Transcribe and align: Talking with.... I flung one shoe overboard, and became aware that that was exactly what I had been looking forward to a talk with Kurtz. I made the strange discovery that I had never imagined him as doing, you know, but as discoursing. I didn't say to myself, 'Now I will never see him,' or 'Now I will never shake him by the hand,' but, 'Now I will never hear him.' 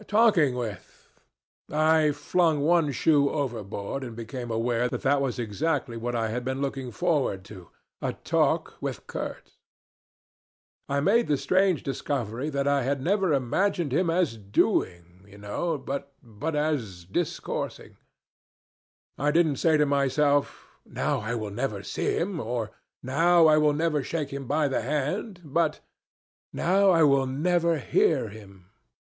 Talking 0.07 0.55
with.... 0.55 1.13
I 1.71 2.11
flung 2.11 2.61
one 2.61 2.91
shoe 2.91 3.29
overboard, 3.29 4.03
and 4.03 4.15
became 4.15 4.49
aware 4.49 4.89
that 4.89 5.03
that 5.03 5.21
was 5.21 5.37
exactly 5.37 5.95
what 5.95 6.15
I 6.15 6.29
had 6.29 6.43
been 6.43 6.59
looking 6.59 6.91
forward 6.91 7.45
to 7.53 7.69
a 8.01 8.13
talk 8.13 8.73
with 8.81 9.05
Kurtz. 9.05 9.59
I 10.89 11.01
made 11.01 11.27
the 11.27 11.37
strange 11.37 11.83
discovery 11.83 12.49
that 12.49 12.67
I 12.67 12.81
had 12.81 12.99
never 12.99 13.31
imagined 13.31 13.91
him 13.93 14.09
as 14.09 14.37
doing, 14.37 15.23
you 15.27 15.37
know, 15.37 15.77
but 15.77 16.11
as 16.55 17.05
discoursing. 17.05 17.95
I 19.19 19.29
didn't 19.29 19.57
say 19.57 19.77
to 19.77 19.85
myself, 19.85 20.65
'Now 20.83 21.19
I 21.19 21.35
will 21.35 21.51
never 21.51 21.83
see 21.83 22.17
him,' 22.17 22.39
or 22.39 22.71
'Now 23.03 23.45
I 23.45 23.57
will 23.57 23.73
never 23.73 24.01
shake 24.01 24.33
him 24.33 24.47
by 24.47 24.67
the 24.67 24.81
hand,' 24.81 25.41
but, 25.45 25.79
'Now 26.51 26.89
I 26.89 27.03
will 27.03 27.27
never 27.27 27.77
hear 27.77 28.29
him.' 28.29 28.71